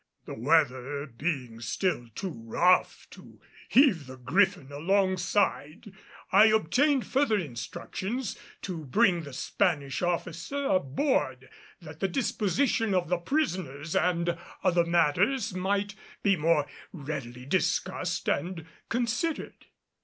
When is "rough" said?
2.35-3.05